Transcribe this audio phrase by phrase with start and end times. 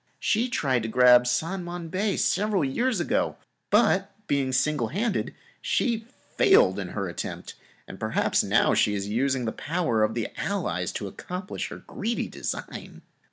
[0.19, 3.37] She tried to grab San Mon Bay several years ago,
[3.69, 7.53] but being single handed, she failed in her attempt.
[7.87, 8.39] And perhaps
[8.79, 13.03] she is now using the power of the Allies to accomplish her greedy design.